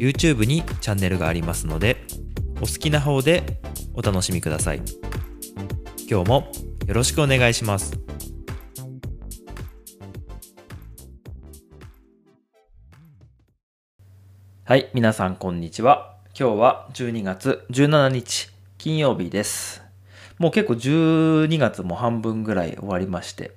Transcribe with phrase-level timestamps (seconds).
[0.00, 1.98] YouTube にチャンネルがありますので
[2.56, 3.60] お好きな方で
[3.92, 4.80] お楽しみください。
[6.08, 6.50] 今日も
[6.86, 8.00] よろしくお願いします。
[14.64, 16.16] はい皆さんこんにちは。
[16.28, 18.48] 今日は12月17日
[18.78, 19.82] 金曜日です。
[20.38, 23.52] もう結構12月も半分ぐらい終わりまして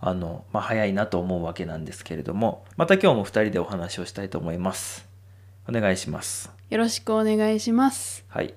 [0.00, 5.09] あの、まあ、早いなと思うわけなんですけれどもまた今日も2人でお話をしたいと思います。
[5.70, 6.50] お願いします。
[6.68, 8.24] よろしくお願いします。
[8.26, 8.54] はい、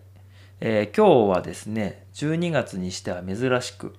[0.59, 3.93] えー今日はですね12月にしては珍しく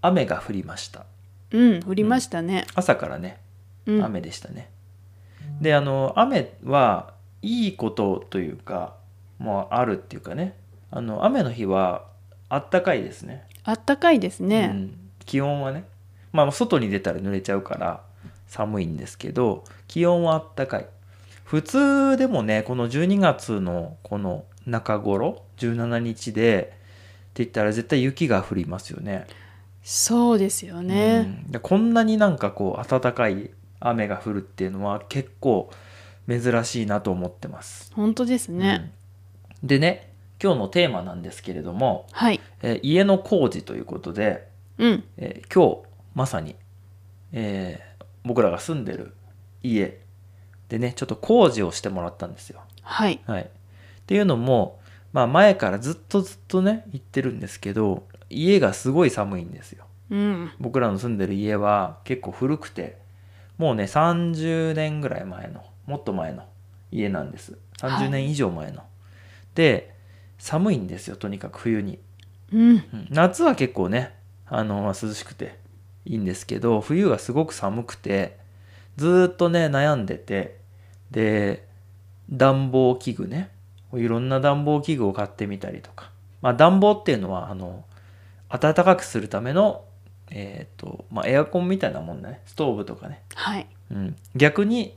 [0.00, 1.06] 雨が降りました。
[1.50, 2.64] うん、降りましたね。
[2.76, 3.40] 朝からね
[3.86, 4.68] うん、雨でしたね、
[5.60, 8.94] であの雨はいいことというか
[9.38, 10.54] もうあるっていうかね。
[10.92, 12.04] あの雨の日は
[12.48, 13.44] あったかいですね。
[13.64, 14.66] あったかいですうね。
[14.68, 14.92] ん、
[15.24, 15.84] 気温はね。
[16.32, 18.02] まあ外に出たら濡れちゃうから
[18.46, 20.86] 寒いんですけど気温はあったかい
[21.46, 26.72] 普通でもねこの12月のこの中頃17日で
[27.30, 29.26] って言ったら絶対雪が降りますよね。
[29.84, 31.42] そうですよね。
[31.46, 35.70] うんでこんなになんかこう暖かい雨が降るっていうのは結構
[36.28, 37.92] 珍しいなと思ってます。
[37.94, 38.90] 本当ですね。
[39.62, 42.40] うんでね今日のテーマなんですけれども、はい。
[42.62, 46.56] えー家の工事ということで、うん、えー今日まさに、
[47.32, 49.14] えー僕らが住んでる
[49.62, 50.00] 家
[50.68, 52.60] でねちょっと工事をしてもらったんですよ。
[52.82, 53.20] はい。
[53.26, 53.46] はい、っ
[54.06, 54.80] ていうのも、
[55.12, 59.84] まあ、前からずっとずっとね言ってるんですけど家がすごい寒いんですよ。
[60.10, 62.98] うん、僕らの住んでる家は結構古くて
[63.58, 66.44] もうね30年ぐらい前のもっと前の
[66.92, 68.82] 家なんです30年以上前の。
[69.54, 69.94] で
[70.38, 71.98] 寒いんですよとにかく冬に。
[72.52, 74.14] うん、うん夏は結構ね
[74.46, 75.58] あの、まあ涼しくて
[76.04, 78.38] いいんですけど冬はすごく寒くて
[78.96, 80.58] ずーっとね悩んでて
[81.10, 81.66] で
[82.30, 83.50] 暖房器具ね。
[83.94, 86.10] いろんな暖房器具を買ってみたりとか。
[86.42, 87.84] まあ暖房っていうのはあの
[88.48, 89.84] 暖かくするための
[90.30, 92.40] えっ、とまあエアコンみたいなもんだね。
[92.46, 93.66] ストーブとかね、はい。
[93.90, 94.96] うん、逆に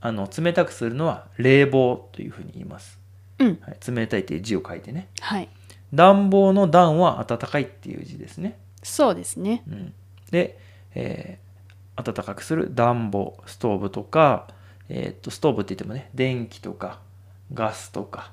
[0.00, 2.98] あの冷たくするのは冷房というふうに言います、
[3.38, 5.08] うん、はい、冷たいっていう字を書いてね。
[5.20, 5.48] はい。
[5.92, 8.58] 暖房の暖は暖かいっていう字ですね。
[8.82, 9.62] そうですね。
[9.68, 9.94] うん、
[10.30, 10.58] で、
[10.94, 11.39] えー
[12.02, 14.48] 暖かくする暖房ストーブとか、
[14.88, 17.00] えーっとストーブって言ってもね電気とか
[17.52, 18.32] ガスとか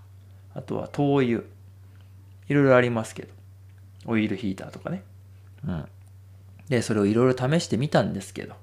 [0.53, 1.41] あとは灯油
[2.49, 3.33] いろいろありますけど
[4.05, 5.03] オイルヒーターとかね。
[5.67, 5.85] うん、
[6.69, 8.55] でそれをいろいろ試してみたんですけど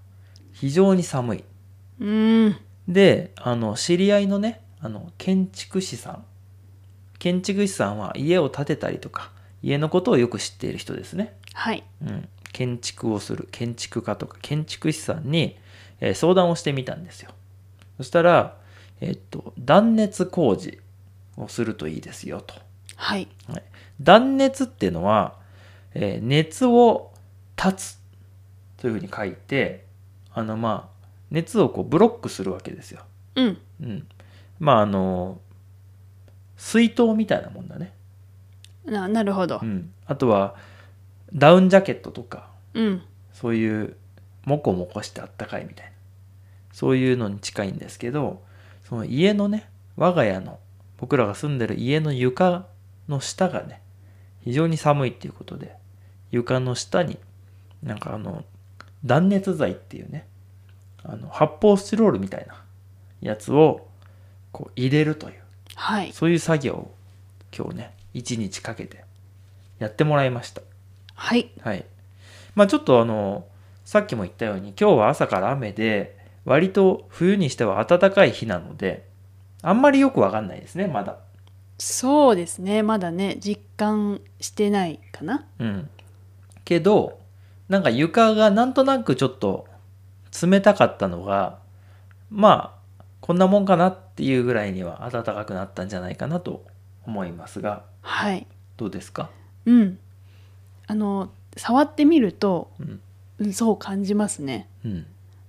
[0.52, 1.44] 非常に寒い。
[2.00, 2.56] うん、
[2.88, 6.24] であの知り合いのねあの建築士さん
[7.18, 9.30] 建築士さんは家を建てたりとか
[9.62, 11.84] 家のことをよく知っている人ですね、はい。
[12.02, 15.58] うん、建築をする建築家とか建築士さんに、
[16.00, 17.30] えー相談をしてみたんですよ。
[17.98, 18.56] そしたら、
[19.00, 20.78] えっと断熱工事
[21.36, 22.54] をするといいですよと、
[22.96, 23.28] はい。
[23.48, 23.62] はい、
[24.00, 25.34] 断熱っていうのは、
[25.94, 27.12] えー熱を
[27.56, 27.98] 断つ
[28.76, 29.84] というふうに書いて
[30.32, 33.02] あのまあ熱をこうブロックするわけですよ。
[33.34, 34.06] うん、うん、
[34.60, 35.40] まああの
[36.56, 37.92] 水筒みたいなもんだね、
[38.84, 39.58] な、なるほど。
[39.60, 39.66] う。
[39.66, 40.54] ん、あとは
[41.32, 43.02] ダウンジャケットとかうん、
[43.32, 43.96] そういう
[44.44, 45.92] モコモコしてあったかいみたいな。
[46.72, 48.42] そういうのに近いんですけど
[48.82, 50.58] その家のね我が家の
[50.98, 52.66] 僕らが住んでる家の床
[53.08, 53.80] の下がね
[54.40, 55.76] 非常に寒いっていうことで
[56.32, 57.16] 床の下に
[57.84, 58.44] なんかあの
[59.04, 60.26] 断熱材っていうね
[61.04, 62.60] あの発泡スチロールみたいな
[63.20, 63.86] やつを
[64.50, 65.40] こう入れるという
[65.76, 66.12] はい。
[66.12, 66.94] そういう作業を
[67.56, 69.04] 今日ね一日かけて
[69.78, 70.62] やってもらいました
[71.14, 71.50] はい。
[71.60, 71.84] はい。
[72.54, 73.46] まあちょっとあの、
[73.84, 79.08] さっきも言ったように今日は朝から雨で、割と冬にしては暖かい日なので、
[79.62, 81.16] あんまりよくわかんないですね、まだ。
[81.78, 82.82] そうですね。
[82.82, 85.46] まだね、実感してないかな。
[85.58, 85.90] うん。
[86.64, 87.18] けど、
[87.68, 89.66] なんか床がなんとなくちょっと
[90.42, 91.58] 冷たかったのが、
[92.30, 96.64] まあ、こんなもんかなっていうぐらいには暖かくなったんじゃないかなと
[97.06, 98.46] 思いますが、はい。
[98.76, 99.30] どうですか？
[99.64, 99.98] うん。
[100.86, 103.00] あの、触ってみると、うん。
[103.38, 104.68] うんそう感じますね。
[104.84, 105.06] うん。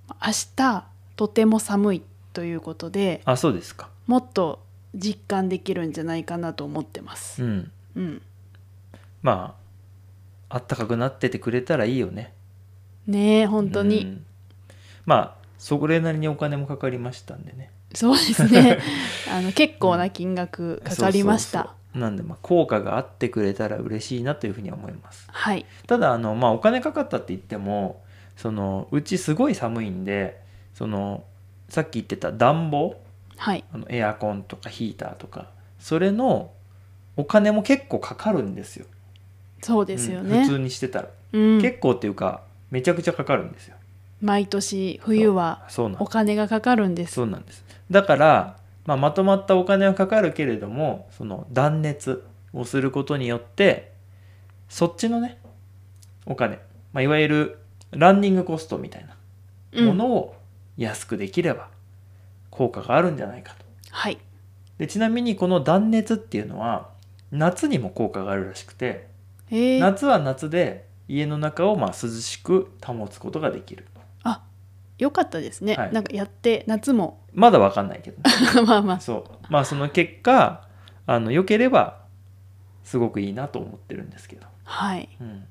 [0.09, 0.85] 明日
[1.15, 2.01] とても寒い
[2.33, 3.89] ということであ、そうですか。
[4.07, 4.59] もっと
[4.95, 7.43] 実感できるんじゃないかなと思ってます。
[7.43, 8.21] うんうん、
[9.21, 9.55] ま
[10.49, 12.33] ああったかくなっててくれたらいいよね
[13.07, 14.25] ねえ本当に、うん
[15.05, 18.79] まあそれなりにお金もかかりましたんでねそうですね
[19.31, 21.59] あの結構な金額かかりました。
[21.59, 25.27] そうそうそうなんでまあ効果があってくれたら嬉しいなというふうには思います。
[25.31, 25.65] はい。
[25.87, 28.03] ただあのまあお金かかったって言っても
[28.35, 30.41] そのうちすごい寒いんで
[30.73, 31.23] その
[31.69, 32.99] さっき言ってた暖房
[33.37, 33.63] はい。
[33.71, 35.49] あのエアコンとかヒーターとか
[35.79, 36.51] それの
[37.17, 38.85] お金も結構かかるんですよ。
[39.61, 40.43] そうですようんね。
[40.43, 41.61] 普通にしてたら、うん。
[41.61, 43.75] 結構っていうかめちゃくちゃかかるんですよ。
[44.21, 47.13] 毎年冬はそうなんお金がかかるんです。
[47.13, 52.23] そうなんですだから、まあ、まとまったお金はかかるけれどもその断熱
[52.53, 53.93] をすることによって
[54.69, 55.39] そっちのね
[56.25, 56.59] お金、
[56.93, 57.59] まあ、いわゆる
[57.91, 59.15] ランニングコストみたいな
[59.73, 59.85] うん。
[59.87, 60.35] ものを
[60.77, 61.69] 安くできれば
[62.49, 63.65] 効果があるんじゃないかと。
[63.91, 64.17] はい。
[64.77, 66.89] でちなみにこの断熱っていうのは
[67.31, 69.07] 夏にも効果があるらしくて
[69.51, 73.85] えー、夏は夏で家の中をまあ涼しく保つことができる
[74.99, 75.93] あよかったですね、はい。
[75.93, 77.21] なんかやって夏も。
[77.33, 78.23] まだわかんないけどね。
[78.65, 78.99] まあまあ。
[78.99, 79.45] そう。
[79.49, 80.67] まあその結果
[81.05, 81.99] あの良ければ
[82.83, 85.09] すごくいいなと思ってるんですけど、はい。
[85.19, 85.45] うん、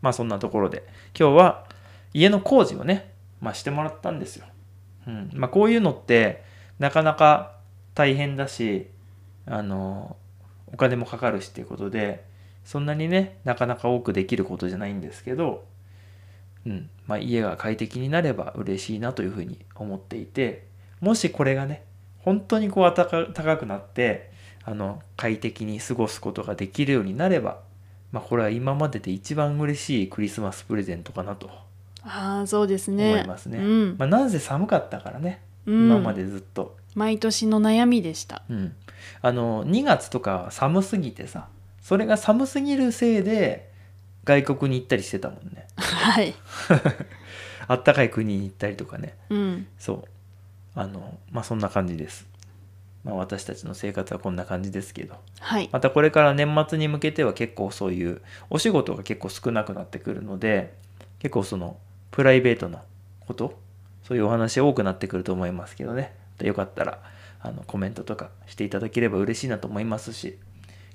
[0.00, 0.86] まあそんなところで。
[1.18, 1.64] 今日は
[2.14, 4.46] 家の工事をね、まあ、してもらったんですよ、
[5.06, 5.30] うん。
[5.34, 6.44] まあ、こういうのって
[6.78, 7.56] なかなか
[7.94, 8.88] 大変だし
[9.46, 10.16] あの
[10.72, 12.24] お金もかかるしっていうことで
[12.64, 15.64] そんなにねなかなか多くできることじゃないんですけど、
[16.66, 16.90] うん。
[17.06, 20.66] まあ、家が快適になれば嬉しいなというふうに思っていて
[21.00, 21.82] もしこれがね
[22.20, 24.30] 本当にこう暖か高くなって
[24.64, 27.58] あの快適に過ごすことができるようになれば、
[28.12, 31.50] まあ、これは今までで一番嬉しいクリスマスプレゼントかなと
[32.04, 33.12] ああそうですね。
[33.12, 33.58] 思いますね。
[33.58, 33.96] うん。
[33.96, 35.40] まあ、なんせ寒かったからね。
[35.66, 35.86] うん。
[35.86, 38.42] 今までずっと、毎年の悩みでした。
[38.50, 38.74] うん。
[39.20, 41.48] あの2月とかは寒すぎてさ
[41.80, 43.71] それが寒すぎるせいで
[44.24, 45.66] 外国に行ったりしてたもんね。
[45.76, 46.34] はい。
[47.68, 49.16] あったかい国に行ったりとかね。
[49.30, 49.66] うん。
[49.78, 50.04] そう。
[50.74, 52.26] あのまあそんな感じです、
[53.04, 55.16] まあ、私たちの生活はこんな感じですけど。
[55.40, 55.68] はい。
[55.72, 60.74] またこれから年末に向けては結構そういうお仕事が結構少なくなってくるので
[61.18, 61.78] 結構その
[62.10, 62.82] プライベートな
[63.26, 63.58] こと
[64.04, 66.14] そういうお話多くなってくると思いますけどね。
[66.40, 66.98] よかったら
[67.40, 70.38] あのコメントとかしていただければ嬉しいなと思いますし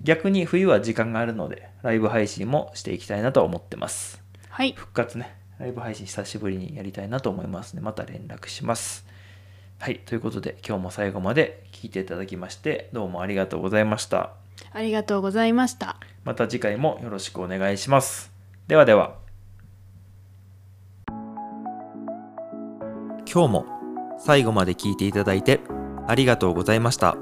[0.02, 4.22] 逆に冬は時間があるのでライブ配信もしていきたいなと思ってます。
[4.50, 4.74] はい。
[4.74, 5.36] 復活ね。
[5.60, 9.06] ライブ配信久しぶりにやりたいなと思いますのでまた連絡します。
[9.80, 10.00] はい。
[10.06, 14.34] ということで今日も最後まで聞いていただきましてどうもありがとうございました。
[14.72, 15.98] ありがとうございました。
[16.24, 18.32] また次回もよろしくお願いします。
[18.68, 19.16] ではでは。
[23.32, 23.66] 今日も
[24.20, 25.60] 最後まで聞いていただいて
[26.08, 27.18] ありがとうございました。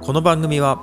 [0.00, 0.82] この番組は